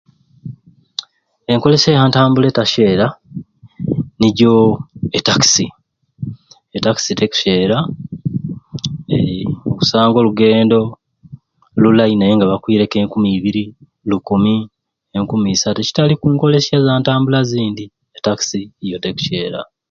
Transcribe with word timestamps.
Enkolesya 1.53 1.91
ya 1.97 2.03
ntambula 2.07 2.45
etasyeera 2.49 3.07
nijoo 4.19 4.63
etakisi, 5.17 5.65
etakisi 6.77 7.11
tekusyeera 7.19 7.77
eeh 9.17 9.49
okusanga 9.71 10.17
olugendo 10.19 10.79
lulai 11.81 12.13
nayenga 12.19 12.49
bakwireeku 12.51 12.95
enkumi 12.97 13.27
ibiri, 13.37 13.65
lukumi, 14.09 14.55
enkumi 15.17 15.47
isaatu 15.55 15.79
ekitali 15.81 16.13
kunkolesya 16.21 16.73
ezantambula 16.77 17.37
ezindi 17.45 17.85
etakisi 18.17 18.61
yo 18.91 18.97
tekusyeera. 19.03 19.59